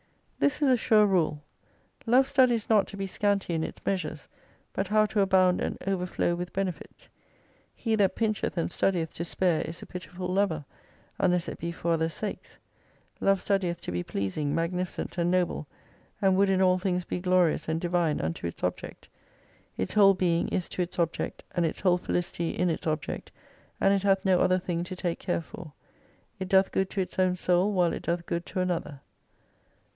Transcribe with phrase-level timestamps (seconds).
[0.39, 1.43] This is a sure rule:
[2.07, 4.27] Love studies not to be scanty in its measures,
[4.73, 7.07] but how to abound and overflow with benefits.
[7.75, 10.65] He that pincheth and studieth to spare is a pitiful lover,
[11.19, 12.57] unless it be for other's sakes*
[13.19, 15.67] Love studieth to be pleasing, magnificent and noble,
[16.19, 19.07] and would in all things be glorious and divine unto its object.
[19.77, 23.31] Its whole being is to its object, and its whole felicity in its object,
[23.79, 25.73] and it hath no other thing to take care for.
[26.39, 29.01] It doth good to its own soul while it doth good to another.